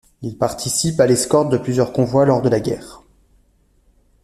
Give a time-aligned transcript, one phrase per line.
[0.23, 3.03] Il participe à l'escorte de plusieurs convois lors de la guerre.